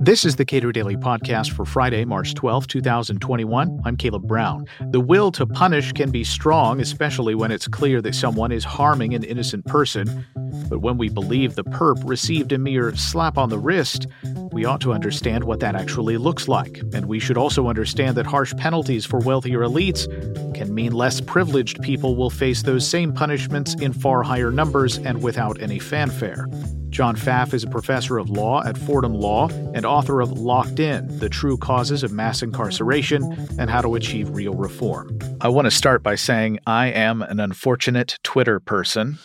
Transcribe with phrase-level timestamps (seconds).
[0.00, 3.80] This is the Cato Daily Podcast for Friday, March 12, 2021.
[3.84, 4.64] I'm Caleb Brown.
[4.90, 9.14] The will to punish can be strong, especially when it's clear that someone is harming
[9.14, 10.24] an innocent person.
[10.70, 14.06] But when we believe the perp received a mere slap on the wrist,
[14.52, 16.80] we ought to understand what that actually looks like.
[16.94, 20.06] And we should also understand that harsh penalties for wealthier elites
[20.54, 25.22] can mean less privileged people will face those same punishments in far higher numbers and
[25.22, 26.46] without any fanfare.
[26.98, 31.20] John Pfaff is a professor of law at Fordham Law and author of Locked In
[31.20, 33.22] The True Causes of Mass Incarceration
[33.56, 35.16] and How to Achieve Real Reform.
[35.40, 39.20] I want to start by saying I am an unfortunate Twitter person,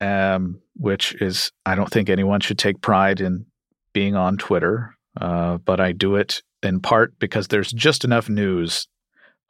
[0.00, 3.44] um, which is, I don't think anyone should take pride in
[3.92, 8.88] being on Twitter, uh, but I do it in part because there's just enough news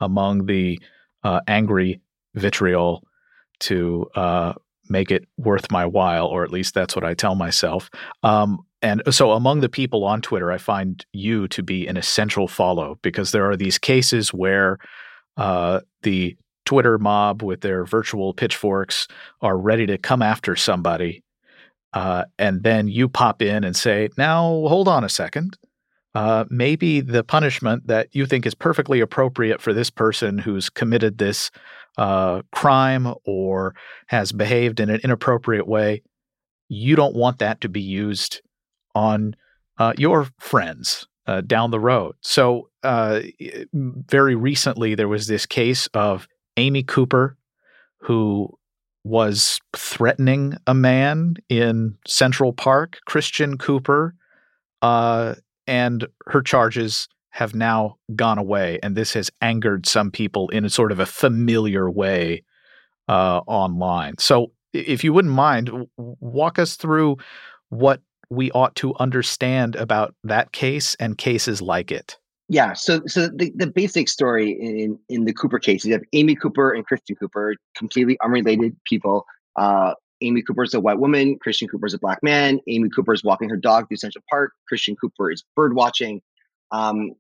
[0.01, 0.81] among the
[1.23, 2.01] uh, angry
[2.35, 3.05] vitriol
[3.61, 4.55] to uh,
[4.89, 7.91] make it worth my while, or at least that's what I tell myself.
[8.23, 12.49] Um, and so, among the people on Twitter, I find you to be an essential
[12.49, 14.79] follow because there are these cases where
[15.37, 19.07] uh, the Twitter mob with their virtual pitchforks
[19.41, 21.23] are ready to come after somebody.
[21.93, 25.57] Uh, and then you pop in and say, now hold on a second.
[26.15, 31.19] Uh, maybe the punishment that you think is perfectly appropriate for this person who's committed
[31.19, 31.51] this
[31.99, 33.75] uh, crime or
[34.07, 36.03] has behaved in an inappropriate way,
[36.69, 38.41] you don't want that to be used
[38.95, 39.37] on
[39.79, 42.15] uh, your friends uh, down the road.
[42.21, 43.21] So, uh,
[43.73, 46.27] very recently, there was this case of
[46.57, 47.37] Amy Cooper
[47.99, 48.49] who
[49.05, 54.15] was threatening a man in Central Park, Christian Cooper,
[54.81, 55.35] uh,
[55.67, 60.71] and her charges have now gone away, and this has angered some people in a
[60.71, 62.45] sort of a familiar way
[63.09, 64.15] uh, online.
[64.19, 67.17] So, if you wouldn't mind, walk us through
[67.69, 68.01] what
[68.31, 72.19] we ought to understand about that case and cases like it.
[72.49, 76.35] Yeah, so so the, the basic story in in the Cooper case, you have Amy
[76.35, 79.25] Cooper and Christian Cooper, completely unrelated people.
[79.57, 81.39] Uh, Amy Cooper is a white woman.
[81.41, 82.61] Christian Cooper is a black man.
[82.69, 84.53] Amy Cooper is walking her dog through Central Park.
[84.69, 86.21] Christian Cooper is bird watching.
[86.71, 87.13] Um,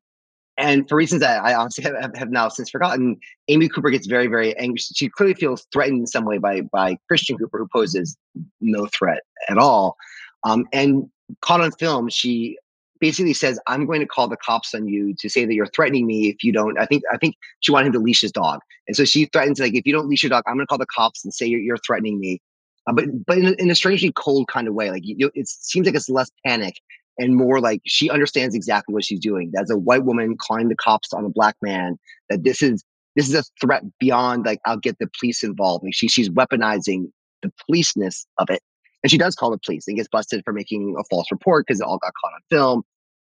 [0.62, 3.18] and for reasons that I honestly have, have, now since forgotten,
[3.48, 4.78] Amy Cooper gets very, very angry.
[4.78, 8.16] She clearly feels threatened in some way by by Christian Cooper, who poses
[8.60, 9.96] no threat at all.
[10.44, 12.56] Um, and caught on film, she
[13.00, 16.06] basically says, "I'm going to call the cops on you to say that you're threatening
[16.06, 18.60] me if you don't." I think I think she wanted him to leash his dog,
[18.86, 20.78] and so she threatens like, "If you don't leash your dog, I'm going to call
[20.78, 22.40] the cops and say you're, you're threatening me."
[22.86, 25.48] Uh, but but in a, in a, strangely cold kind of way, like you, it
[25.48, 26.76] seems like it's less panic
[27.18, 29.52] and more like she understands exactly what she's doing.
[29.60, 32.84] As a white woman calling the cops on a black man, that this is
[33.16, 35.84] this is a threat beyond like I'll get the police involved.
[35.84, 37.10] Like she she's weaponizing
[37.42, 38.62] the policeness of it,
[39.02, 41.80] and she does call the police and gets busted for making a false report because
[41.80, 42.82] it all got caught on film.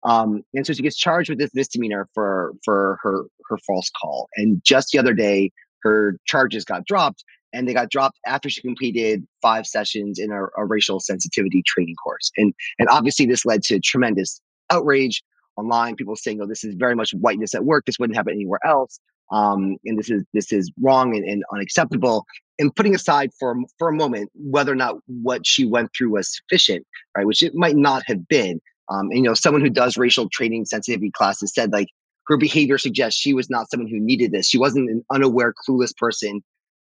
[0.05, 4.29] Um, and so she gets charged with this misdemeanor for for her her false call.
[4.37, 5.51] And just the other day,
[5.83, 7.25] her charges got dropped
[7.57, 11.95] and they got dropped after she completed five sessions in a, a, racial sensitivity training
[11.97, 12.31] course.
[12.37, 14.41] And and obviously this led to tremendous
[14.71, 15.23] outrage
[15.57, 15.97] online.
[15.97, 17.87] People saying, "Oh, this is very much whiteness at work.
[17.87, 19.01] This wouldn't happen anywhere else."
[19.33, 22.27] Um, and this is this is wrong and, and, unacceptable.
[22.59, 26.35] And putting aside for for a moment whether or not what she went through was
[26.35, 27.27] sufficient, right?
[27.27, 28.61] Which it might not have been.
[28.89, 31.89] Um, and you know, someone who does racial training sensitivity classes said like
[32.29, 34.49] her behavior suggests she was not someone who needed this.
[34.49, 36.43] She wasn't an unaware, clueless person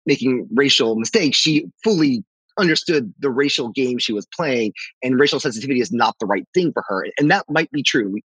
[0.07, 1.37] making racial mistakes.
[1.37, 2.25] She fully
[2.59, 4.73] understood the racial game she was playing,
[5.03, 7.07] and racial sensitivity is not the right thing for her.
[7.19, 8.11] And that might be true.
[8.11, 8.23] We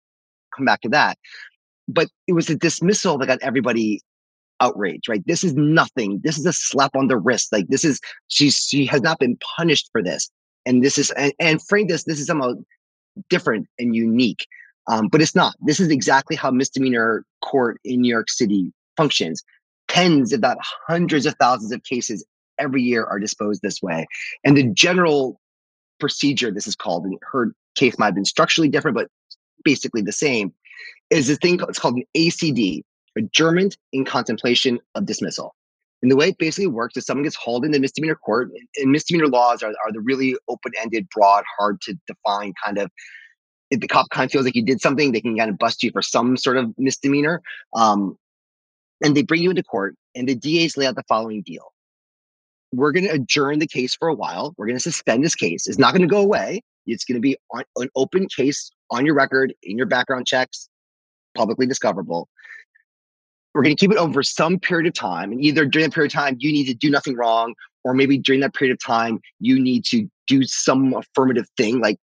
[0.56, 1.17] come back to that.
[1.88, 4.01] But it was a dismissal that got everybody
[4.61, 5.23] outraged, right?
[5.25, 6.22] This is nothing.
[6.23, 7.51] This is a slap on the wrist.
[7.51, 10.29] Like this is she's she has not been punished for this.
[10.66, 12.53] And this is and, and frame this, this is somehow
[13.29, 14.47] different and unique.
[14.88, 15.55] Um, but it's not.
[15.66, 19.44] This is exactly how misdemeanor court in New York City functions
[19.93, 22.25] tens, if not hundreds of thousands of cases
[22.59, 24.07] every year are disposed this way.
[24.43, 25.39] And the general
[25.99, 29.07] procedure, this is called, and her case might have been structurally different, but
[29.63, 30.53] basically the same,
[31.09, 32.81] is a thing it's called an ACD,
[33.17, 35.55] adjournment in contemplation of dismissal.
[36.01, 39.28] And the way it basically works is someone gets hauled into misdemeanor court, and misdemeanor
[39.28, 42.91] laws are, are the really open-ended, broad, hard to define kind of
[43.72, 45.81] if the cop kind of feels like you did something, they can kind of bust
[45.81, 47.41] you for some sort of misdemeanor.
[47.73, 48.17] Um,
[49.03, 51.73] and they bring you into court and the DAs lay out the following deal.
[52.73, 54.53] We're going to adjourn the case for a while.
[54.57, 55.67] We're going to suspend this case.
[55.67, 56.61] It's not going to go away.
[56.85, 60.69] It's going to be on, an open case on your record, in your background checks,
[61.35, 62.28] publicly discoverable.
[63.53, 65.31] We're going to keep it open for some period of time.
[65.31, 67.53] And either during that period of time, you need to do nothing wrong,
[67.84, 71.97] or maybe during that period of time, you need to do some affirmative thing like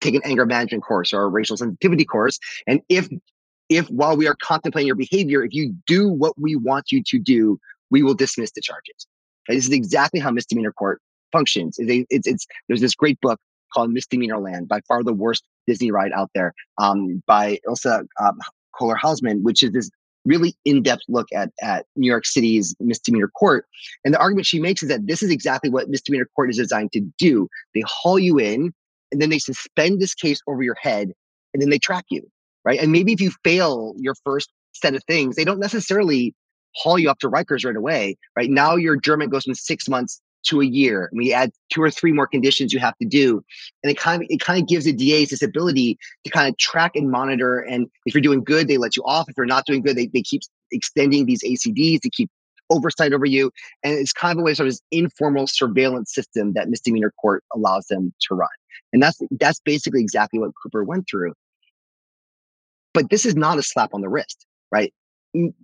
[0.00, 2.38] take an anger management course or a racial sensitivity course.
[2.66, 3.08] And if
[3.68, 7.18] if while we are contemplating your behavior, if you do what we want you to
[7.18, 7.58] do,
[7.90, 9.06] we will dismiss the charges.
[9.48, 9.56] Okay?
[9.56, 11.00] This is exactly how misdemeanor court
[11.32, 11.76] functions.
[11.78, 13.40] It's, it's, it's, there's this great book
[13.72, 18.38] called Misdemeanor Land, by far the worst Disney ride out there, um, by Issa um,
[18.78, 19.90] Kohler Hausmann, which is this
[20.24, 23.66] really in-depth look at, at New York City's misdemeanor court.
[24.04, 26.92] And the argument she makes is that this is exactly what misdemeanor court is designed
[26.92, 27.48] to do.
[27.74, 28.72] They haul you in
[29.12, 31.12] and then they suspend this case over your head
[31.52, 32.26] and then they track you,
[32.64, 32.80] right?
[32.80, 36.34] And maybe if you fail your first set of things, they don't necessarily
[36.76, 38.50] haul you up to Rikers right away, right?
[38.50, 41.08] Now your adjournment goes from six months to a year.
[41.10, 43.42] And we add two or three more conditions you have to do.
[43.82, 46.56] And it kind of it kind of gives the DAs this ability to kind of
[46.58, 47.60] track and monitor.
[47.60, 49.28] And if you're doing good, they let you off.
[49.28, 52.30] If you're not doing good, they, they keep extending these ACDs to keep
[52.70, 53.50] oversight over you.
[53.82, 57.44] And it's kind of a way sort of this informal surveillance system that misdemeanor court
[57.54, 58.48] allows them to run.
[58.92, 61.32] And that's that's basically exactly what Cooper went through.
[62.94, 64.92] But this is not a slap on the wrist, right?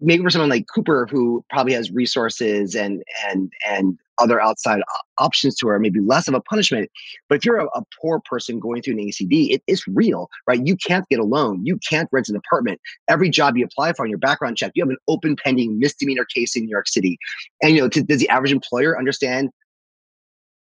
[0.01, 4.83] maybe for someone like Cooper, who probably has resources and and and other outside
[5.17, 6.91] options to her, maybe less of a punishment.
[7.29, 10.61] But if you're a, a poor person going through an ACD, it, it's real, right?
[10.67, 12.81] You can't get a loan, you can't rent an apartment.
[13.09, 16.27] Every job you apply for on your background check, you have an open pending misdemeanor
[16.35, 17.19] case in New York City.
[17.63, 19.51] And you know, does the average employer understand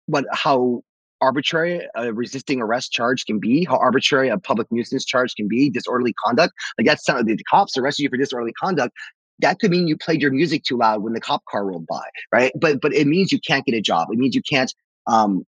[0.07, 0.83] what how
[1.21, 5.71] arbitrary a resisting arrest charge can be, how arbitrary a public nuisance charge can be,
[5.71, 6.55] disorderly conduct.
[6.77, 8.95] Like that's some the cops arrested you for disorderly conduct.
[9.41, 12.05] That could mean you played your music too loud when the cop car rolled by,
[12.33, 12.53] right?
[12.61, 14.09] But but it means you can't get a job.
[14.11, 14.73] It means you can't
[15.07, 15.45] um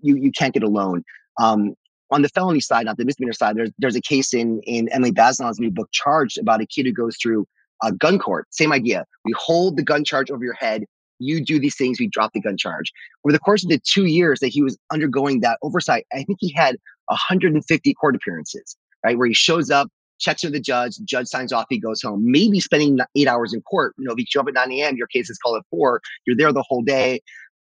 [0.00, 1.02] you you can't get a loan.
[1.40, 1.74] Um,
[2.10, 5.12] on the felony side, not the misdemeanor side, there's there's a case in in Emily
[5.12, 7.46] Bazelon's new book, Charged, about a kid who goes through
[7.82, 8.46] a gun court.
[8.50, 9.04] Same idea.
[9.24, 10.84] We hold the gun charge over your head
[11.18, 12.92] you do these things, we drop the gun charge.
[13.24, 16.38] Over the course of the two years that he was undergoing that oversight, I think
[16.40, 16.76] he had
[17.06, 19.16] 150 court appearances, right?
[19.16, 19.88] Where he shows up,
[20.18, 23.62] checks with the judge, judge signs off, he goes home, maybe spending eight hours in
[23.62, 23.94] court.
[23.98, 26.00] You know, if you show up at 9 a.m., your case is called at four,
[26.26, 27.20] you're there the whole day.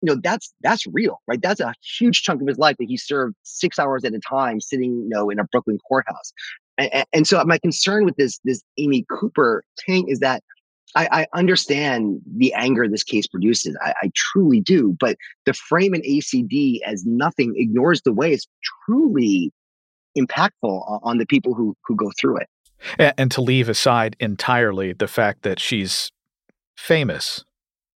[0.01, 1.41] You know, that's that's real, right?
[1.41, 4.61] That's a huge chunk of his life that he served six hours at a time
[4.61, 6.31] sitting, you know, in a Brooklyn courthouse.
[6.77, 10.43] And, and so my concern with this this Amy Cooper thing is that
[10.95, 13.77] I, I, understand the anger this case produces.
[13.81, 14.95] I, I, truly do.
[14.99, 18.47] But the frame in ACD as nothing ignores the way it's
[18.85, 19.51] truly
[20.17, 22.47] impactful on the people who who go through it.
[22.97, 26.11] And, and to leave aside entirely the fact that she's
[26.77, 27.43] famous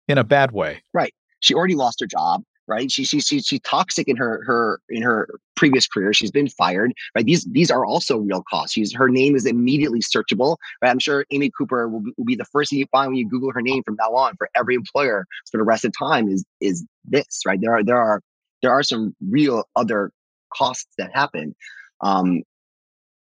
[0.08, 0.82] in a bad way.
[0.92, 1.14] Right.
[1.40, 2.90] She already lost her job right?
[2.90, 6.12] She, she, she, she's toxic in her, her, in her previous career.
[6.12, 7.24] She's been fired, right?
[7.24, 8.74] These, these are also real costs.
[8.74, 10.90] She's, her name is immediately searchable, right?
[10.90, 13.28] I'm sure Amy Cooper will be, will be the first thing you find when you
[13.28, 16.44] Google her name from now on for every employer for the rest of time is,
[16.60, 17.60] is this, right?
[17.60, 18.22] There are, there are,
[18.62, 20.12] there are some real other
[20.54, 21.54] costs that happen.
[22.00, 22.42] Um,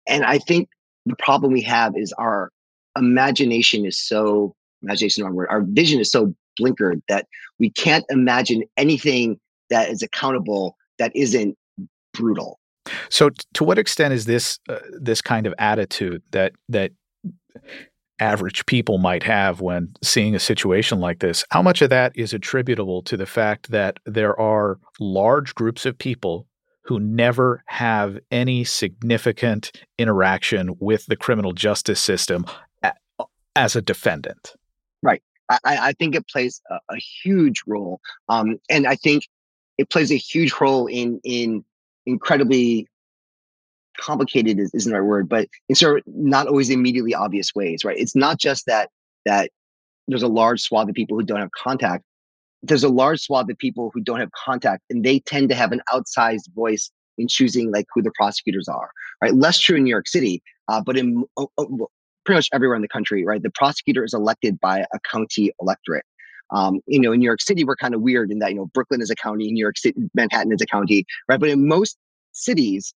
[0.07, 0.69] and I think
[1.05, 2.51] the problem we have is our
[2.97, 5.47] imagination is so imagination wrong word.
[5.49, 7.27] Our vision is so blinkered that
[7.59, 11.57] we can't imagine anything that is accountable that isn't
[12.13, 12.59] brutal.
[13.09, 16.91] So, to what extent is this uh, this kind of attitude that that
[18.19, 21.43] average people might have when seeing a situation like this?
[21.51, 25.97] How much of that is attributable to the fact that there are large groups of
[25.97, 26.47] people
[26.83, 32.45] who never have any significant interaction with the criminal justice system
[33.55, 34.53] as a defendant?
[35.01, 35.23] Right.
[35.49, 37.99] I, I think it plays a, a huge role.
[38.29, 39.27] Um, and I think
[39.77, 41.63] it plays a huge role in in
[42.05, 42.87] incredibly
[43.97, 47.83] complicated is, isn't the right word, but in sort of not always immediately obvious ways,
[47.83, 47.97] right?
[47.97, 48.89] It's not just that
[49.25, 49.51] that
[50.07, 52.03] there's a large swath of people who don't have contact.
[52.63, 55.71] There's a large swath of people who don't have contact, and they tend to have
[55.71, 59.33] an outsized voice in choosing like who the prosecutors are, right?
[59.33, 61.87] Less true in New York City, uh, but in oh, oh,
[62.25, 63.41] pretty much everywhere in the country, right?
[63.41, 66.05] The prosecutor is elected by a county electorate.
[66.51, 68.67] Um, you know, in New York City, we're kind of weird in that, you know,
[68.73, 71.39] Brooklyn is a county, New York City, Manhattan is a county, right?
[71.39, 71.97] But in most
[72.33, 72.93] cities,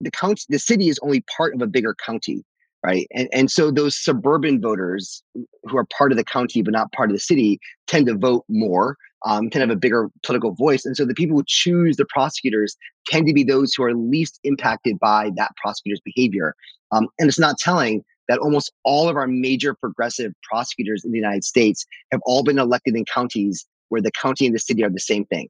[0.00, 2.44] the county, the city is only part of a bigger county,
[2.84, 3.06] right?
[3.12, 5.22] And, and so those suburban voters
[5.64, 8.44] who are part of the county but not part of the city tend to vote
[8.48, 10.84] more, um, tend to have a bigger political voice.
[10.84, 14.38] And so the people who choose the prosecutors tend to be those who are least
[14.44, 16.54] impacted by that prosecutor's behavior.
[16.92, 21.18] Um, and it's not telling that almost all of our major progressive prosecutors in the
[21.18, 24.90] United States have all been elected in counties where the county and the city are
[24.90, 25.48] the same thing.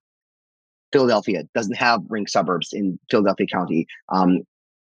[0.93, 3.87] Philadelphia doesn't have ring suburbs in Philadelphia County.
[4.11, 4.43] Um,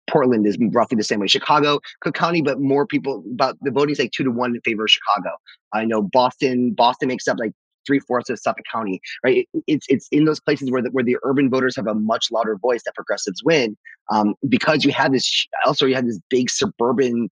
[0.09, 1.27] Portland is roughly the same way.
[1.27, 4.61] Chicago, Cook County, but more people, about the voting is like two to one in
[4.61, 5.35] favor of Chicago.
[5.73, 7.51] I know Boston, Boston makes up like
[7.85, 9.47] three fourths of Suffolk County, right?
[9.53, 12.31] It, it's it's in those places where the, where the urban voters have a much
[12.31, 13.77] louder voice that progressives win,
[14.11, 15.47] um, because you have this.
[15.65, 17.29] Also, you have this big suburban,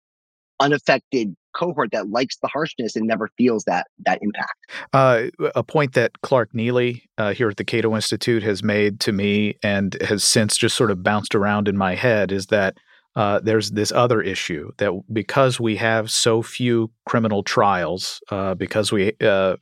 [0.60, 4.54] unaffected cohort that likes the harshness and never feels that that impact.
[4.94, 5.24] Uh,
[5.56, 9.58] a point that Clark Neily uh, here at the Cato Institute has made to me
[9.64, 12.78] and has since just sort of bounced around in my head is that
[13.16, 18.92] uh, there's this other issue that because we have so few criminal trials, uh, because
[18.92, 19.56] we uh,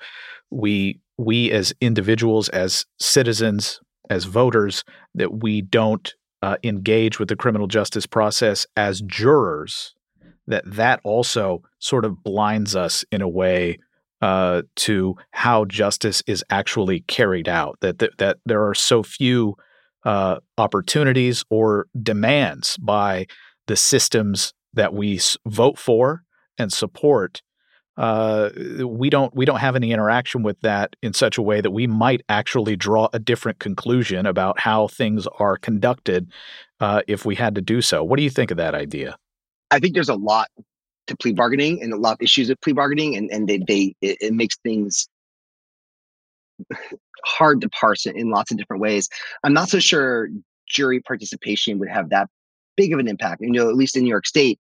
[0.50, 4.84] we we as individuals, as citizens, as voters,
[5.14, 9.94] that we don't uh, engage with the criminal justice process as jurors,
[10.48, 13.80] that that also sort of blinds us in a way
[14.22, 17.78] uh, to how justice is actually carried out.
[17.82, 19.56] That that, that there are so few
[20.06, 23.28] uh, opportunities or demands by
[23.68, 26.24] the systems that we vote for
[26.58, 27.42] and support.
[27.96, 28.50] Uh,
[28.86, 31.86] we don't we don't have any interaction with that in such a way that we
[31.86, 36.32] might actually draw a different conclusion about how things are conducted
[36.80, 38.04] uh, if we had to do so.
[38.04, 39.16] What do you think of that idea?
[39.74, 40.50] I think there's a lot
[41.08, 43.96] to plea bargaining and a lot of issues with plea bargaining, and and they, they
[44.02, 45.10] it, it makes things
[47.26, 49.10] hard to parse in lots of different ways.
[49.44, 50.30] I'm not so sure
[50.70, 52.30] jury participation would have that
[52.78, 53.42] big of an impact.
[53.42, 54.60] You know, at least in New York State,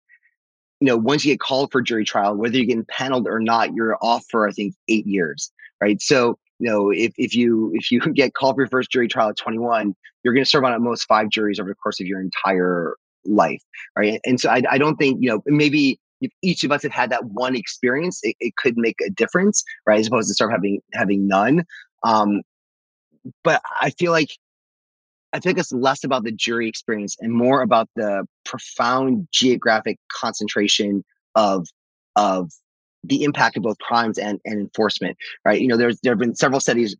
[0.79, 3.75] you know, once you get called for jury trial, whether you're getting paneled or not,
[3.75, 6.01] you're off for I think eight years, right?
[6.01, 9.29] So, you know, if if you if you get called for your first jury trial
[9.29, 12.08] at 21, you're going to serve on at most five juries over the course of
[12.08, 13.62] your entire life,
[13.98, 14.20] right?
[14.25, 17.10] And so I, I don't think you know maybe if each of us had had
[17.12, 20.00] that one experience, it, it could make a difference, right?
[20.00, 21.65] As opposed to start having having none.
[22.03, 22.42] Um,
[23.44, 24.30] but I feel like
[25.34, 31.03] I think it's less about the jury experience and more about the profound geographic concentration
[31.36, 31.68] of
[32.15, 32.51] of
[33.03, 35.18] the impact of both crimes and, and enforcement.
[35.46, 35.60] Right.
[35.60, 36.96] You know, there's there have been several studies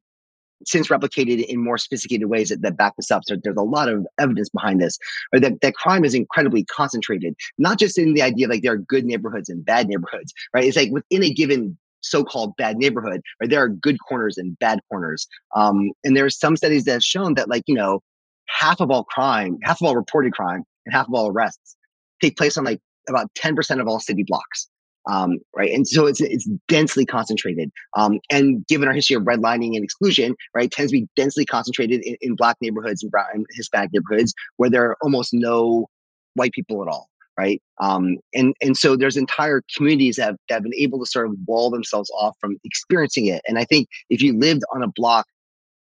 [0.65, 3.24] since replicated in more sophisticated ways that, that back this up.
[3.25, 4.98] So there's a lot of evidence behind this,
[5.34, 8.77] or that, that crime is incredibly concentrated, not just in the idea like there are
[8.77, 10.63] good neighborhoods and bad neighborhoods, right?
[10.63, 13.50] It's like within a given so-called bad neighborhood, right?
[13.50, 15.27] There are good corners and bad corners.
[15.55, 18.01] Um, and there are some studies that have shown that like, you know,
[18.48, 21.77] half of all crime, half of all reported crime and half of all arrests
[22.22, 22.79] take place on like
[23.10, 24.70] about 10% of all city blocks
[25.10, 25.72] um, right?
[25.72, 27.72] And so it's it's densely concentrated.
[27.98, 32.02] Um, and given our history of redlining and exclusion, right, tends to be densely concentrated
[32.04, 35.88] in, in black neighborhoods and brown and Hispanic neighborhoods where there are almost no
[36.36, 37.62] white people at all, right?
[37.82, 41.28] Um, and and so there's entire communities that have, that have been able to sort
[41.28, 43.42] of wall themselves off from experiencing it.
[43.48, 45.28] And I think if you lived on a block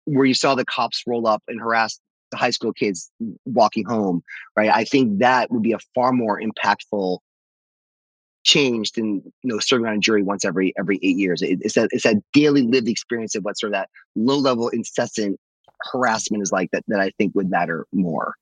[0.06, 2.00] where you saw the cops roll up and harass
[2.32, 3.12] the high school kids
[3.46, 4.22] walking home,
[4.56, 4.70] right?
[4.70, 7.20] I think that would be a far more impactful
[8.46, 11.42] changed and you know serving on a jury once every every eight years.
[11.42, 14.70] It, it's that it's that daily lived experience of what sort of that low level
[14.70, 15.38] incessant
[15.92, 18.36] harassment is like that that I think would matter more.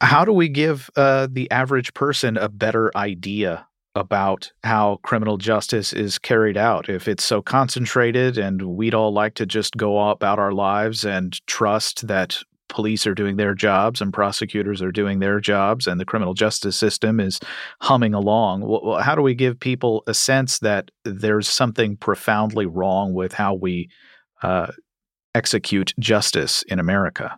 [0.00, 5.92] How do we give uh, the average person a better idea about how criminal justice
[5.92, 10.38] is carried out if it's so concentrated and we'd all like to just go about
[10.38, 12.40] our lives and trust that
[12.70, 16.76] police are doing their jobs and prosecutors are doing their jobs and the criminal justice
[16.76, 17.38] system is
[17.82, 18.62] humming along.
[18.62, 23.54] Well, how do we give people a sense that there's something profoundly wrong with how
[23.54, 23.90] we
[24.42, 24.68] uh,
[25.34, 27.36] execute justice in America?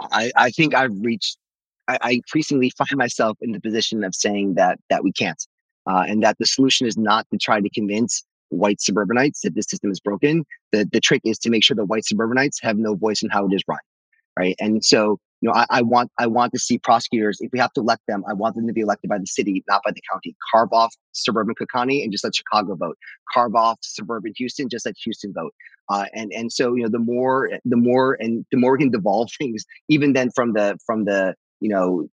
[0.00, 1.38] I, I think I've reached.
[1.86, 5.40] I, I, increasingly find myself in the position of saying that that we can't,
[5.86, 9.66] uh, and that the solution is not to try to convince white suburbanites that this
[9.68, 10.44] system is broken.
[10.72, 13.46] The the trick is to make sure that white suburbanites have no voice in how
[13.46, 13.78] it is run
[14.38, 14.56] right?
[14.58, 17.38] And so, you know, I, I, want I want to see prosecutors.
[17.40, 19.62] If we have to elect them, I want them to be elected by the city,
[19.68, 20.34] not by the county.
[20.52, 22.96] Carve off suburban Cook County and just let Chicago vote.
[23.32, 25.52] Carve off suburban Houston, just let Houston vote.
[25.90, 28.90] Uh, and and so you know, the more the more and the more we can
[28.90, 32.08] devolve things, even then from the from the you know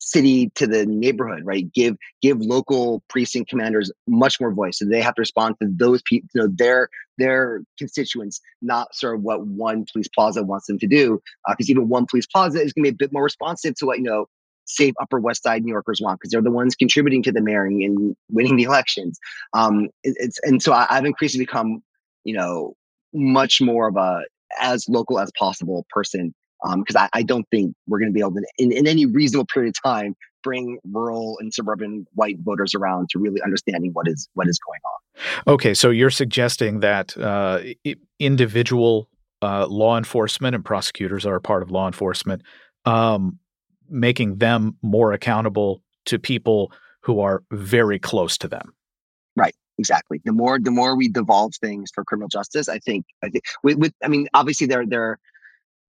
[0.00, 1.72] city to the neighborhood, right?
[1.72, 6.02] Give give local precinct commanders much more voice, so they have to respond to those
[6.02, 6.88] people, you know, their
[7.18, 11.20] their constituents, not sort of what one police plaza wants them to do.
[11.48, 13.86] Because uh, even one police plaza is going to be a bit more responsive to
[13.86, 14.26] what you know
[14.64, 17.64] safe Upper West Side New Yorkers want, because they're the ones contributing to the mayor
[17.64, 19.18] and winning the elections.
[19.52, 21.82] Um, it, it's and so I, I've increasingly become,
[22.24, 22.74] you know,
[23.12, 24.22] much more of a
[24.58, 28.20] as local as possible person because um, I, I, don't think we're going to be
[28.20, 32.74] able to, in, in any reasonable period of time, bring rural and suburban white voters
[32.74, 35.54] around to really understanding what is what is going on.
[35.54, 37.60] Okay, so you're suggesting that uh,
[38.18, 39.08] individual
[39.42, 42.42] uh, law enforcement and prosecutors are a part of law enforcement,
[42.84, 43.38] um,
[43.88, 48.74] making them more accountable to people who are very close to them.
[49.36, 49.54] Right.
[49.78, 50.20] exactly.
[50.24, 53.78] The more the more we devolve things for criminal justice, I think I think with,
[53.78, 55.18] with I mean, obviously there there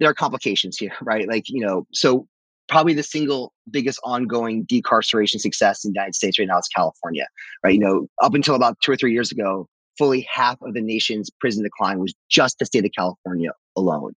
[0.02, 1.28] there are complications here, right?
[1.30, 2.28] Like you know, so
[2.68, 7.28] probably the single biggest ongoing decarceration success in the United States right now is California,
[7.64, 7.74] right?
[7.74, 9.68] You know, up until about two or three years ago,
[9.98, 14.14] fully half of the nation's prison decline was just the state of California alone.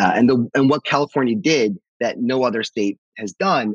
[0.00, 3.74] Uh, and the and what California did that no other state has done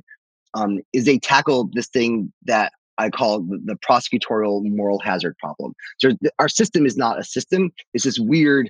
[0.54, 5.74] um, is they tackled this thing that I call the, the prosecutorial moral hazard problem.
[6.00, 8.70] So our system is not a system; it's this weird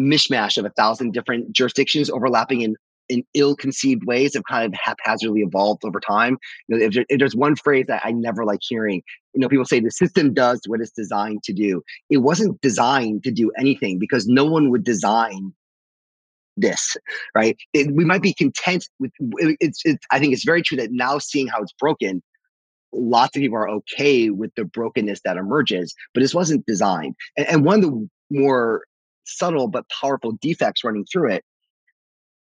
[0.00, 2.76] mishmash of a thousand different jurisdictions overlapping in
[3.10, 6.38] in ill-conceived ways have kind of haphazardly evolved over time.
[6.68, 9.02] You know, if, there, if, there's one phrase that I never like hearing,
[9.34, 11.82] you know, people say the system does what it's designed to do.
[12.08, 15.52] It wasn't designed to do anything because no one would design
[16.56, 16.96] this,
[17.34, 17.56] right?
[17.72, 20.06] It, we might be content with it's, it's.
[20.10, 22.22] I think it's very true that now seeing how it's broken,
[22.92, 27.14] lots of people are okay with the brokenness that emerges, but this wasn't designed.
[27.36, 28.84] And, and one of the more
[29.24, 31.44] subtle but powerful defects running through it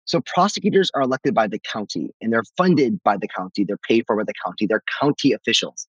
[0.06, 3.64] so prosecutors are elected by the county and they're funded by the county.
[3.64, 4.68] They're paid for by the county.
[4.68, 5.88] They're county officials.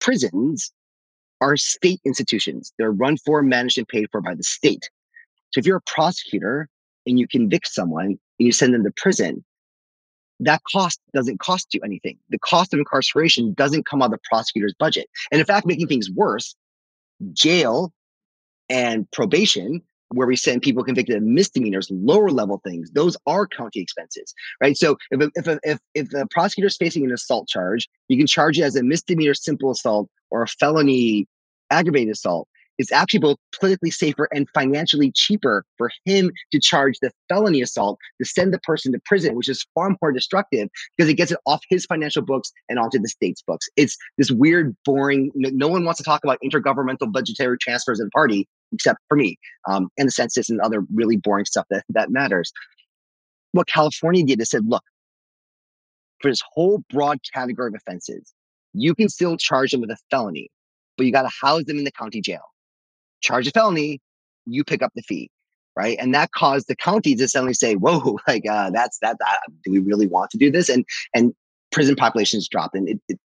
[0.00, 0.70] Prisons
[1.40, 2.72] are state institutions.
[2.78, 4.88] They're run for, managed, and paid for by the state.
[5.50, 6.68] So if you're a prosecutor
[7.06, 9.44] and you convict someone and you send them to prison,
[10.40, 12.18] that cost doesn't cost you anything.
[12.28, 15.08] The cost of incarceration doesn't come out of the prosecutor's budget.
[15.30, 16.54] And in fact, making things worse,
[17.32, 17.92] jail
[18.68, 23.80] and probation where we send people convicted of misdemeanors, lower level things, those are county
[23.80, 24.76] expenses, right?
[24.76, 28.16] So if a, if a, if if the prosecutor is facing an assault charge, you
[28.16, 31.26] can charge it as a misdemeanor simple assault or a felony
[31.70, 37.10] aggravated assault it's actually both politically safer and financially cheaper for him to charge the
[37.28, 41.14] felony assault to send the person to prison, which is far more destructive because it
[41.14, 43.68] gets it off his financial books and onto the state's books.
[43.76, 48.48] It's this weird, boring, no one wants to talk about intergovernmental budgetary transfers in party
[48.72, 49.38] except for me
[49.68, 52.52] um, and the census and other really boring stuff that, that matters.
[53.52, 54.82] What California did is said, look,
[56.20, 58.32] for this whole broad category of offenses,
[58.72, 60.48] you can still charge them with a felony,
[60.96, 62.42] but you got to house them in the county jail
[63.22, 64.00] charge a felony,
[64.44, 65.30] you pick up the fee,
[65.76, 65.96] right?
[65.98, 69.38] And that caused the county to suddenly say, "Whoa, like uh, that's that, that.
[69.64, 71.32] Do we really want to do this?" And and
[71.70, 73.18] prison populations drop, and it, it,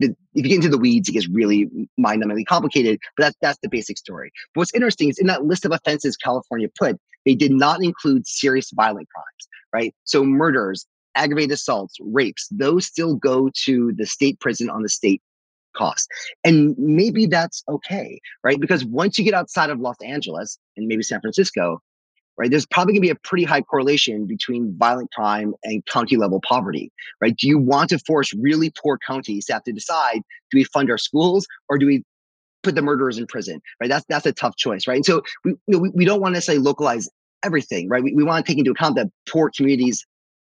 [0.00, 2.98] if you get into the weeds, it gets really mind-numbingly complicated.
[3.16, 4.32] But that's that's the basic story.
[4.54, 8.26] But what's interesting is in that list of offenses California put, they did not include
[8.26, 9.94] serious violent crimes, right?
[10.04, 15.22] So murders, aggravated assaults, rapes, those still go to the state prison on the state
[15.74, 16.08] cost.
[16.44, 18.60] And maybe that's okay, right?
[18.60, 21.80] Because once you get outside of Los Angeles and maybe San Francisco,
[22.38, 26.40] right, there's probably gonna be a pretty high correlation between violent crime and county level
[26.46, 27.36] poverty, right?
[27.36, 30.20] Do you want to force really poor counties to have to decide
[30.50, 32.04] do we fund our schools or do we
[32.62, 33.88] put the murderers in prison, right?
[33.88, 34.96] That's that's a tough choice, right?
[34.96, 37.08] And so we, you know, we, we don't want to say localize
[37.44, 38.02] everything, right?
[38.02, 40.04] We, we want to take into account that poor communities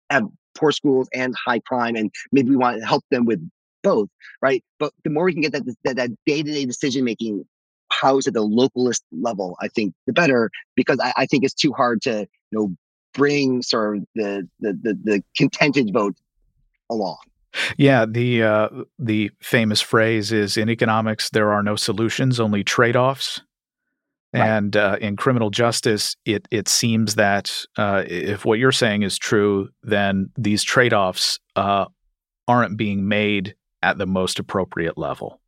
[0.09, 0.23] have
[0.55, 3.39] poor schools and high crime, and maybe we want to help them with
[3.81, 4.09] both,
[4.41, 4.63] right?
[4.77, 7.45] But the more we can get that that, that day-to-day decision making
[7.91, 11.73] housed at the localist level, I think the better, because I, I think it's too
[11.73, 12.75] hard to, you know,
[13.13, 16.15] bring sort of the the the, the contented vote
[16.89, 17.17] along.
[17.77, 23.41] Yeah, the uh, the famous phrase is in economics there are no solutions, only trade-offs.
[24.31, 24.47] Right.
[24.47, 29.17] And uh, in criminal justice, it it seems that uh, if what you're saying is
[29.17, 31.85] true, then these trade-offs uh,
[32.47, 35.38] aren't being made at the most appropriate level.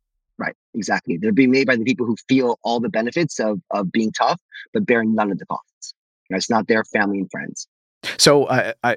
[0.74, 1.18] Exactly.
[1.18, 4.40] They're being made by the people who feel all the benefits of, of being tough,
[4.72, 5.94] but bear none of the costs.
[6.28, 7.68] You know, it's not their family and friends.
[8.16, 8.96] So I, I,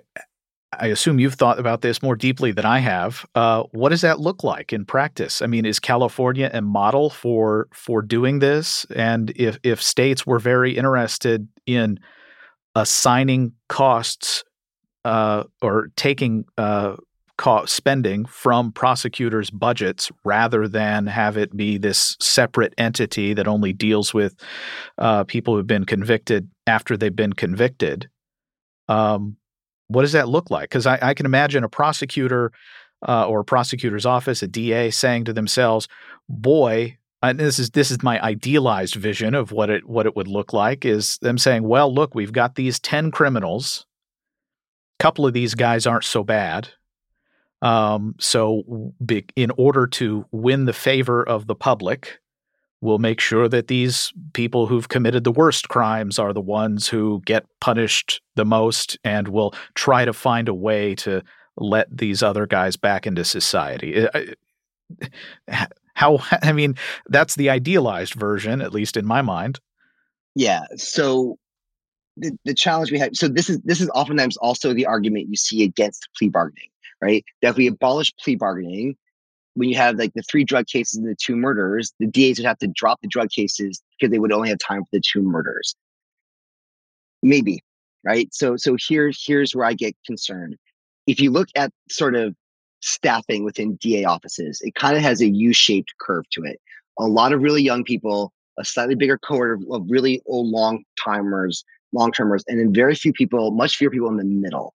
[0.79, 3.25] I assume you've thought about this more deeply than I have.
[3.35, 5.41] Uh, what does that look like in practice?
[5.41, 8.85] I mean, is California a model for for doing this?
[8.95, 11.99] And if if states were very interested in
[12.75, 14.43] assigning costs
[15.03, 16.95] uh, or taking uh,
[17.65, 24.13] spending from prosecutors' budgets rather than have it be this separate entity that only deals
[24.13, 24.35] with
[24.97, 28.09] uh, people who've been convicted after they've been convicted.
[28.87, 29.37] Um,
[29.87, 30.69] what does that look like?
[30.69, 32.51] Because I, I, can imagine a prosecutor
[33.07, 35.87] uh, or a prosecutor's office, a DA, saying to themselves,
[36.29, 40.27] "Boy." And this is this is my idealized vision of what it what it would
[40.27, 43.85] look like is them saying, "Well, look, we've got these ten criminals.
[44.99, 46.69] A couple of these guys aren't so bad
[47.65, 52.19] um, so, be, in order to win the favor of the public,
[52.79, 57.23] we'll make sure that these people who've committed the worst crimes are the ones who
[57.25, 61.23] get punished the most, and we'll try to find a way to
[61.57, 64.05] let these other guys back into society.
[65.95, 66.75] How, I mean,
[67.07, 69.59] that's the idealized version, at least in my mind.
[70.35, 70.65] Yeah.
[70.75, 71.39] So
[72.15, 75.35] the, the challenge we have, so this is this is oftentimes also the argument you
[75.35, 76.69] see against plea bargaining,
[77.01, 77.23] right?
[77.41, 78.95] That if we abolish plea bargaining,
[79.55, 82.45] when you have like the three drug cases and the two murders, the DAs would
[82.45, 85.21] have to drop the drug cases because they would only have time for the two
[85.21, 85.75] murders.
[87.23, 87.61] Maybe,
[88.03, 88.27] right?
[88.33, 90.57] So so here here's where I get concerned.
[91.07, 92.35] If you look at sort of
[92.81, 96.59] staffing within DA offices, it kind of has a U-shaped curve to it.
[96.99, 100.83] A lot of really young people, a slightly bigger cohort of, of really old long
[101.03, 104.73] timers, long termers, and then very few people, much fewer people in the middle,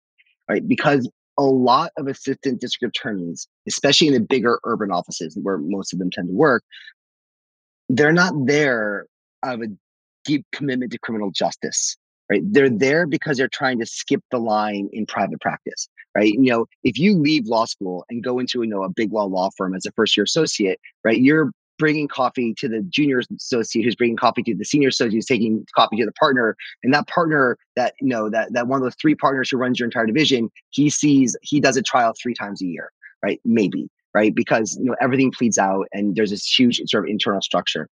[0.48, 0.66] right?
[0.66, 1.09] Because
[1.40, 5.98] a lot of assistant district attorneys, especially in the bigger urban offices where most of
[5.98, 6.62] them tend to work,
[7.88, 9.07] they're not there
[9.42, 9.66] of a
[10.24, 11.96] deep commitment to criminal justice
[12.31, 12.42] right?
[12.44, 16.33] They're there because they're trying to skip the line in private practice, right?
[16.33, 19.24] You know, if you leave law school and go into, you know, a big law
[19.24, 21.18] law firm as a first year associate, right?
[21.18, 25.26] You're bringing coffee to the junior associate who's bringing coffee to the senior associate who's
[25.26, 28.84] taking coffee to the partner and that partner that you know that that one of
[28.84, 32.34] those three partners who runs your entire division he sees he does a trial three
[32.34, 32.90] times a year
[33.24, 37.10] right maybe right because you know everything pleads out and there's this huge sort of
[37.10, 37.88] internal structure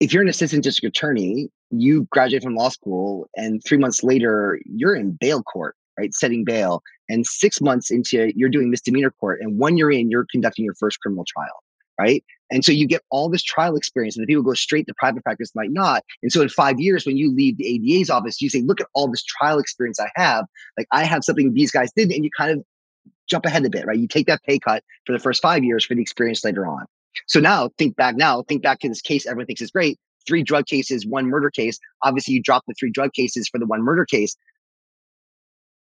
[0.00, 4.58] if you're an assistant district attorney, you graduate from law school and three months later,
[4.64, 6.12] you're in bail court, right?
[6.14, 6.82] Setting bail.
[7.10, 9.40] And six months into you're doing misdemeanor court.
[9.42, 11.62] And one year in, you're conducting your first criminal trial,
[12.00, 12.24] right?
[12.50, 15.22] And so you get all this trial experience, and the people go straight to private
[15.22, 16.02] practice might not.
[16.22, 18.88] And so in five years, when you leave the ADA's office, you say, look at
[18.94, 20.46] all this trial experience I have.
[20.76, 22.64] Like I have something these guys didn't." and you kind of
[23.28, 23.98] jump ahead a bit, right?
[23.98, 26.86] You take that pay cut for the first five years for the experience later on.
[27.26, 29.98] So now think back now, think back to this case everyone thinks is great.
[30.26, 31.78] Three drug cases, one murder case.
[32.02, 34.36] Obviously, you drop the three drug cases for the one murder case.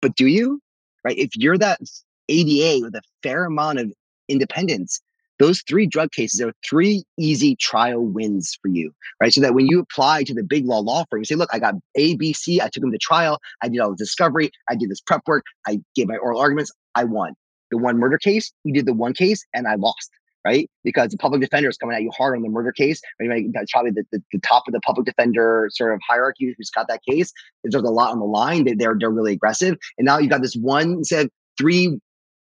[0.03, 0.61] But do you?
[1.05, 1.19] Right?
[1.19, 1.81] If you're that
[2.29, 3.93] ADA with a fair amount of
[4.29, 5.01] independence,
[5.39, 9.33] those three drug cases are three easy trial wins for you, right?
[9.33, 11.59] So that when you apply to the big law law firm, you say, look, I
[11.59, 14.75] got A, B, C, I took them to trial, I did all the discovery, I
[14.75, 17.35] did this prep work, I gave my oral arguments, I won.
[17.71, 20.11] The one murder case, you did the one case and I lost
[20.45, 20.71] right?
[20.85, 23.01] Because the public defender is coming at you hard on the murder case.
[23.21, 23.45] Right?
[23.53, 26.89] That's probably the, the, the, top of the public defender sort of hierarchy who's got
[26.89, 27.33] that case.
[27.63, 28.65] There's a lot on the line.
[28.65, 29.77] They, they're they're really aggressive.
[29.99, 31.99] And now you got this one of three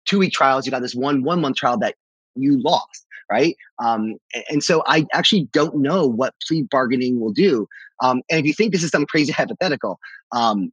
[0.07, 1.95] two week trials, you got this one one month trial that
[2.37, 3.57] you lost, right?
[3.79, 4.16] Um,
[4.51, 7.66] and, so I actually don't know what plea bargaining will do.
[8.03, 9.99] Um, and if you think this is some crazy hypothetical,
[10.33, 10.73] um,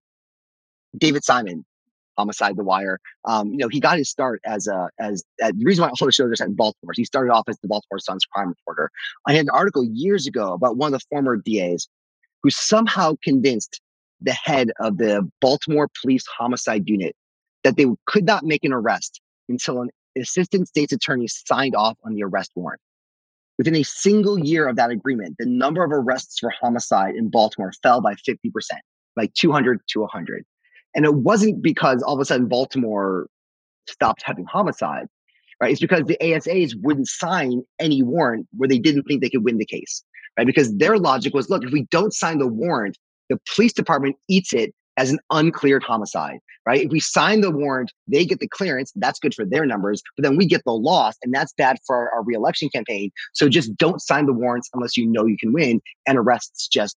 [0.98, 1.66] David Simon,
[2.18, 3.00] Homicide, The Wire.
[3.26, 6.12] Um, you know, he got his start as a as, as the reason why the
[6.12, 6.94] shows are set in Baltimore.
[6.96, 8.92] He started off as the Baltimore Sun's crime reporter.
[9.28, 11.88] I had an article years ago about one of the former DAs
[12.44, 13.82] who somehow convinced
[14.20, 17.16] the head of the Baltimore Police Homicide Unit
[17.64, 22.14] that they could not make an arrest until an assistant state's attorney signed off on
[22.14, 22.82] the arrest warrant.
[23.58, 27.72] Within a single year of that agreement, the number of arrests for homicide in Baltimore
[27.84, 28.40] fell by 50%,
[29.16, 30.44] like 200 to 100.
[30.96, 33.28] And it wasn't because all of a sudden Baltimore
[33.88, 35.08] stopped having homicide,
[35.62, 35.72] right?
[35.72, 39.58] It's because the ASAs wouldn't sign any warrant where they didn't think they could win
[39.58, 40.04] the case,
[40.38, 40.48] right?
[40.48, 42.98] Because their logic was, look, if we don't sign the warrant,
[43.30, 46.38] the police department eats it as an uncleared homicide,
[46.68, 46.86] right?
[46.86, 48.94] If we sign the warrant, they get the clearance.
[48.96, 51.96] That's good for their numbers, but then we get the loss, and that's bad for
[51.96, 53.10] our, our reelection campaign.
[53.34, 56.96] So just don't sign the warrants unless you know you can win, and arrests just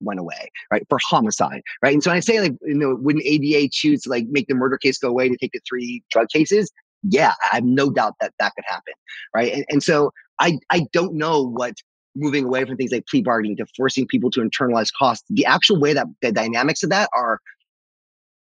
[0.00, 0.82] went away, right?
[0.88, 1.92] For homicide, right?
[1.92, 4.78] And so I say, like, you know, wouldn't ADA choose to like make the murder
[4.78, 6.72] case go away to take the three drug cases?
[7.02, 8.94] Yeah, I have no doubt that that could happen,
[9.34, 9.52] right?
[9.52, 10.10] And, and so
[10.40, 11.74] I I don't know what
[12.14, 15.24] moving away from things like plea bargaining to forcing people to internalize costs.
[15.30, 17.40] The actual way that the dynamics of that are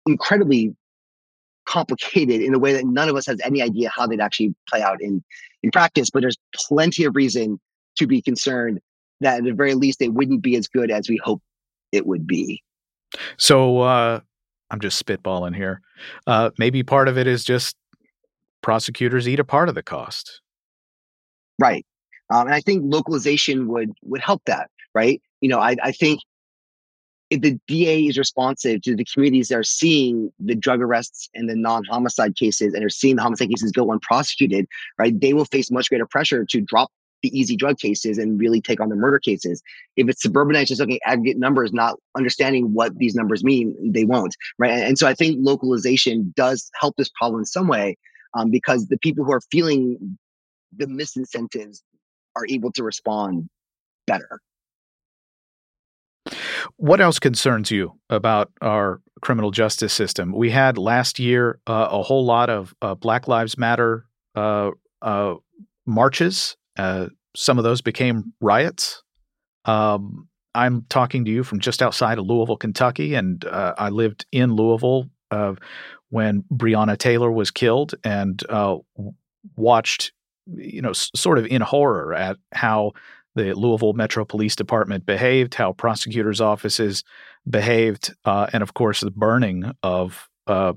[0.06, 0.74] incredibly
[1.66, 4.82] complicated in a way that none of us has any idea how they'd actually play
[4.82, 5.22] out in
[5.62, 6.10] in practice.
[6.10, 7.60] But there's plenty of reason
[7.96, 8.80] to be concerned
[9.20, 11.42] that at the very least they wouldn't be as good as we hope
[11.92, 12.62] it would be.
[13.36, 14.20] So uh,
[14.70, 15.82] I'm just spitballing here.
[16.26, 17.76] Uh, maybe part of it is just
[18.62, 20.40] prosecutors eat a part of the cost.
[21.58, 21.84] Right.
[22.32, 25.20] Um, and I think localization would would help that, right?
[25.40, 26.20] You know, I, I think
[27.28, 31.48] if the DA is responsive to the communities that are seeing the drug arrests and
[31.48, 34.66] the non-homicide cases and are seeing the homicide cases go unprosecuted,
[34.98, 36.90] right, they will face much greater pressure to drop
[37.22, 39.62] the easy drug cases and really take on the murder cases.
[39.96, 44.04] If it's suburbanized, just looking at aggregate numbers, not understanding what these numbers mean, they
[44.04, 44.72] won't, right?
[44.72, 47.96] And, and so I think localization does help this problem in some way
[48.34, 50.18] um, because the people who are feeling
[50.76, 51.80] the misincentives
[52.36, 53.48] are able to respond
[54.06, 54.40] better.
[56.76, 60.32] What else concerns you about our criminal justice system?
[60.32, 64.70] We had last year uh, a whole lot of uh, Black Lives Matter uh,
[65.02, 65.34] uh
[65.84, 69.02] marches Uh, some of those became riots.
[69.64, 74.26] Um, I'm talking to you from just outside of Louisville, Kentucky, and uh, I lived
[74.32, 75.10] in Louisville
[76.10, 78.42] when Breonna Taylor was killed, and
[79.56, 80.12] watched,
[80.46, 82.92] you know, s- sort of in horror at how
[83.35, 87.05] the Louisville Metro Police Department behaved, how prosecutors' offices
[87.48, 90.74] behaved, uh, and of course the burning of uh,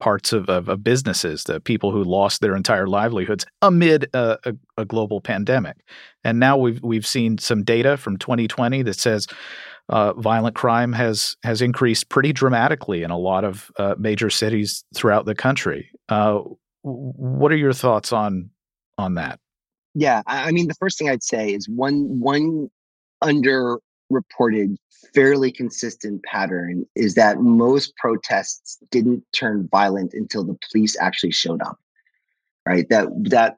[0.00, 4.54] parts of, of, of, businesses, the people who lost their entire livelihoods amid a, a,
[4.78, 5.76] a, global pandemic.
[6.24, 9.28] And now we've we've seen some data from 2020 that says
[9.88, 14.84] uh, violent crime has has increased pretty dramatically in a lot of uh, major cities
[14.94, 15.90] throughout the country.
[16.82, 18.50] What are your thoughts on
[18.98, 19.38] on that?
[19.94, 22.70] Yeah, I mean, the first thing I'd say is one one
[23.22, 24.76] underreported
[25.14, 31.60] fairly consistent pattern is that most protests didn't turn violent until the police actually showed
[31.62, 31.78] up.
[32.66, 32.88] Right?
[32.88, 33.56] That that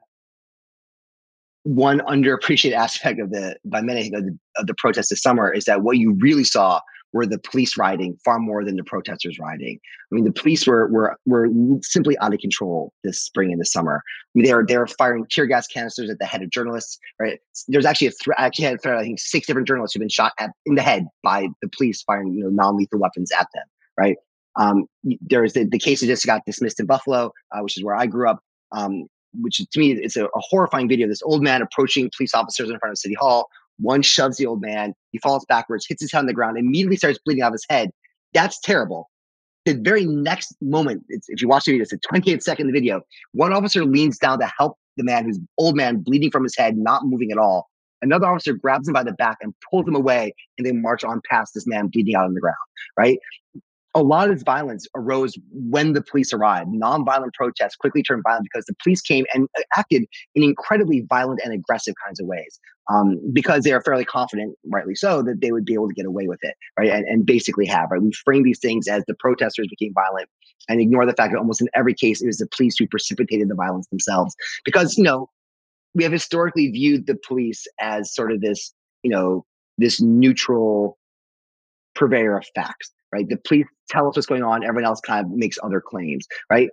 [1.63, 5.65] one underappreciated aspect of the by many of the, of the protests this summer is
[5.65, 6.79] that what you really saw
[7.15, 9.79] were the police rioting far more than the protesters rioting.
[10.11, 11.47] I mean, the police were were were
[11.81, 14.03] simply out of control this spring and this summer.
[14.05, 16.99] I mean, they were they were firing tear gas canisters at the head of journalists.
[17.17, 17.39] Right?
[17.69, 18.37] There's actually a threat.
[18.83, 18.97] Threat.
[18.97, 22.03] I think six different journalists who've been shot at, in the head by the police
[22.03, 23.63] firing you know non lethal weapons at them.
[23.97, 24.17] Right?
[24.57, 24.85] Um,
[25.21, 28.07] there's the, the case that just got dismissed in Buffalo, uh, which is where I
[28.07, 28.39] grew up.
[28.73, 29.05] Um,
[29.39, 31.07] which to me it's a, a horrifying video.
[31.07, 33.47] This old man approaching police officers in front of City Hall,
[33.79, 34.93] one shoves the old man.
[35.11, 37.65] He falls backwards, hits his head on the ground, immediately starts bleeding out of his
[37.69, 37.91] head.
[38.33, 39.09] That's terrible.
[39.65, 43.01] The very next moment, if you watch the video, it's a 28 second video.
[43.33, 46.77] One officer leans down to help the man who's old man bleeding from his head,
[46.77, 47.67] not moving at all.
[48.01, 51.21] Another officer grabs him by the back and pulls him away, and they march on
[51.29, 52.55] past this man bleeding out on the ground.
[52.97, 53.17] Right?
[53.95, 56.69] A lot of this violence arose when the police arrived.
[56.69, 60.05] Nonviolent protests quickly turned violent because the police came and uh, acted
[60.35, 62.59] in incredibly violent and aggressive kinds of ways
[62.91, 66.05] um, because they are fairly confident, rightly so, that they would be able to get
[66.05, 66.89] away with it, right?
[66.89, 68.01] And, and basically have, right?
[68.01, 70.29] We frame these things as the protesters became violent
[70.67, 73.49] and ignore the fact that almost in every case it was the police who precipitated
[73.49, 75.29] the violence themselves because, you know,
[75.93, 79.45] we have historically viewed the police as sort of this, you know,
[79.77, 80.97] this neutral
[81.95, 83.27] purveyor of facts right?
[83.27, 84.63] The police tell us what's going on.
[84.63, 86.69] Everyone else kind of makes other claims, right?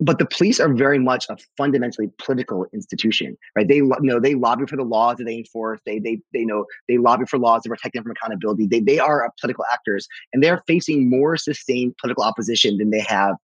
[0.00, 3.66] But the police are very much a fundamentally political institution, right?
[3.66, 5.80] They you know they lobby for the laws that they enforce.
[5.86, 8.66] They they they know they lobby for laws to protect them from accountability.
[8.66, 13.36] They they are political actors, and they're facing more sustained political opposition than they have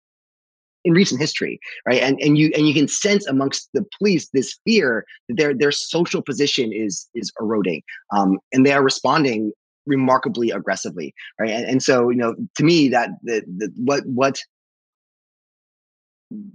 [0.85, 2.03] in recent history, right?
[2.03, 5.73] And and you and you can sense amongst the police this fear that their their
[5.73, 9.53] social position is is eroding, um, and they are responding
[9.91, 11.51] remarkably aggressively, right?
[11.51, 14.41] And, and so, you know, to me, that the, the what what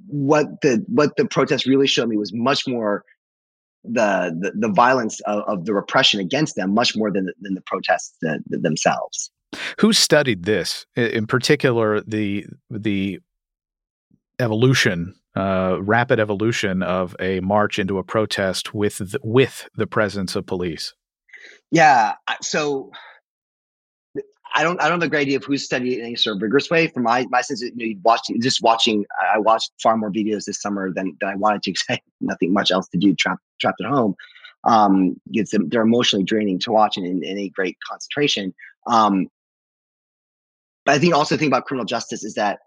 [0.07, 3.03] what the what the protest really showed me was much more
[3.83, 7.61] the the, the violence of, of, the repression against them, much more than than the
[7.61, 9.29] protests the, the themselves.
[9.79, 12.01] Who studied this in particular?
[12.01, 13.19] The the
[14.39, 20.35] evolution uh, rapid evolution of a march into a protest with the, with the presence
[20.35, 20.93] of police.
[21.71, 22.13] Yeah.
[22.41, 22.91] So
[24.55, 26.41] I don't I don't have a great idea of who's it in any sort of
[26.41, 26.87] rigorous way.
[26.87, 30.61] From my my sense, you know, watching just watching, I watched far more videos this
[30.61, 33.87] summer than, than I wanted to because nothing much else to do trapped trapped at
[33.91, 34.15] home.
[34.63, 38.53] Um, it's they're emotionally draining to watch and in, any great concentration.
[38.87, 39.27] Um,
[40.85, 42.59] but I think also the thing about criminal justice is that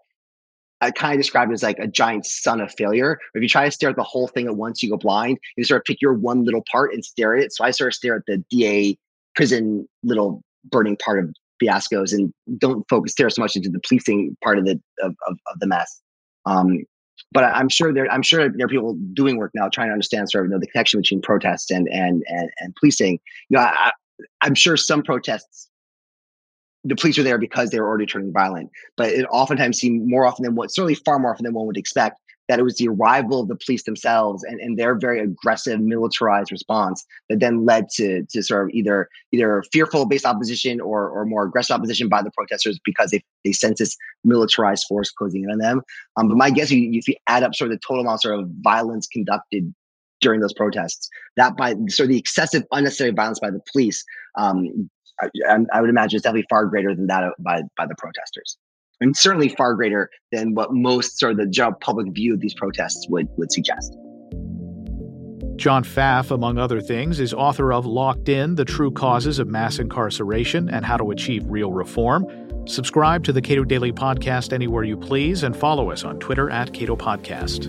[0.81, 3.17] I kind of describe it as like a giant sun of failure.
[3.33, 5.39] If you try to stare at the whole thing at once, you go blind.
[5.57, 7.53] You sort of pick your one little part and stare at it.
[7.53, 8.97] So I sort of stare at the DA
[9.35, 14.35] prison little burning part of fiascos and don't focus there so much into the policing
[14.43, 16.01] part of the of, of, of the mess.
[16.45, 16.83] Um,
[17.31, 20.29] but I'm sure there I'm sure there are people doing work now trying to understand
[20.29, 23.19] sort of you know, the connection between protests and and and, and policing.
[23.49, 23.91] You know, I,
[24.41, 25.69] I'm sure some protests
[26.83, 28.69] the police are there because they were already turning violent.
[28.97, 31.77] But it oftentimes seemed more often than what, certainly far more often than one would
[31.77, 32.19] expect,
[32.49, 36.51] that it was the arrival of the police themselves and, and their very aggressive militarized
[36.51, 41.25] response that then led to to sort of either either fearful based opposition or or
[41.25, 45.51] more aggressive opposition by the protesters because they they sense this militarized force closing in
[45.51, 45.81] on them.
[46.17, 48.49] Um, but my guess, if you add up sort of the total amount sort of
[48.61, 49.73] violence conducted
[50.19, 51.07] during those protests,
[51.37, 54.03] that by sort of the excessive unnecessary violence by the police,
[54.37, 54.89] um,
[55.21, 55.29] I,
[55.71, 58.57] I would imagine it's definitely far greater than that by by the protesters
[59.01, 62.53] and certainly far greater than what most sort of the general public view of these
[62.53, 63.95] protests would, would suggest.
[65.55, 69.77] John Pfaff, among other things, is author of Locked In The True Causes of Mass
[69.77, 72.25] Incarceration and How to Achieve Real Reform.
[72.65, 76.73] Subscribe to the Cato Daily Podcast anywhere you please and follow us on Twitter at
[76.73, 77.67] Cato Podcast.